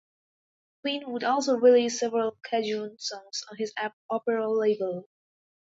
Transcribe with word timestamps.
Quinn 0.81 1.11
would 1.11 1.23
also 1.23 1.57
release 1.59 1.99
several 1.99 2.35
Cajun 2.43 2.97
songs 2.97 3.43
on 3.51 3.57
his 3.57 3.71
Opera 4.09 4.51
label. 4.51 5.07